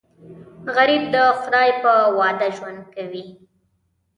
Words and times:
غریب 0.75 1.03
د 1.13 1.15
خدای 1.41 1.69
په 1.81 1.91
وعده 2.17 2.47
ژوند 2.55 2.79
کوي 2.93 3.25